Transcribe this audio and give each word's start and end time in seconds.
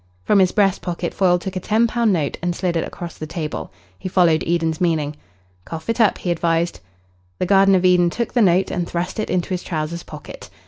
From 0.23 0.39
his 0.39 0.51
breast 0.51 0.81
pocket 0.81 1.13
Foyle 1.13 1.37
took 1.37 1.55
a 1.55 1.59
ten 1.59 1.85
pound 1.85 2.11
note 2.11 2.35
and 2.41 2.55
slid 2.55 2.75
it 2.75 2.87
across 2.87 3.19
the 3.19 3.27
table. 3.27 3.71
He 3.99 4.09
followed 4.09 4.43
Eden's 4.47 4.81
meaning. 4.81 5.15
"Cough 5.63 5.89
it 5.89 6.01
up," 6.01 6.17
he 6.17 6.31
advised. 6.31 6.79
The 7.37 7.45
Garden 7.45 7.75
of 7.75 7.85
Eden 7.85 8.09
took 8.09 8.33
the 8.33 8.41
note 8.41 8.71
and 8.71 8.87
thrust 8.89 9.19
it 9.19 9.29
into 9.29 9.49
his 9.49 9.61
trousers 9.61 10.01
pocket. 10.01 10.49